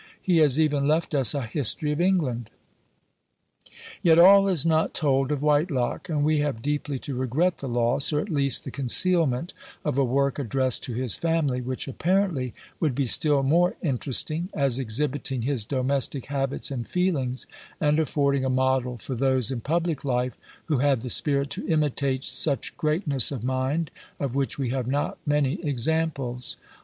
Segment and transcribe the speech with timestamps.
[0.19, 2.49] He has even left us a History of England.
[4.01, 8.11] Yet all is not told of Whitelocke; and we have deeply to regret the loss,
[8.11, 9.53] or at least the concealment,
[9.85, 14.79] of a work addressed to his family, which apparently would be still more interesting, as
[14.79, 17.45] exhibiting his domestic habits and feelings,
[17.79, 22.23] and affording a model for those in public life who had the spirit to imitate
[22.23, 26.57] such greatness of mind, of which we have not many examples.